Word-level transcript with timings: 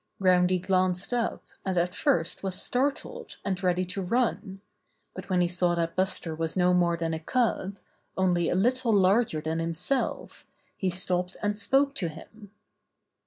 Groundy 0.19 0.57
glanced 0.57 1.13
up, 1.13 1.45
and 1.63 1.77
at 1.77 1.93
first 1.93 2.41
was 2.41 2.59
startled 2.59 3.37
and 3.45 3.61
ready 3.61 3.85
to 3.85 4.01
run; 4.01 4.61
but 5.13 5.29
when 5.29 5.41
he 5.41 5.47
saw 5.47 5.75
that 5.75 5.95
Buster 5.95 6.33
was 6.33 6.57
no 6.57 6.73
more 6.73 6.97
than 6.97 7.13
a 7.13 7.19
cub, 7.19 7.77
only 8.17 8.49
a 8.49 8.55
little 8.55 8.95
larger 8.95 9.41
than 9.41 9.59
himself, 9.59 10.47
he 10.75 10.89
stopped 10.89 11.37
and 11.43 11.55
spoke 11.55 11.93
to 11.93 12.09
him. 12.09 12.49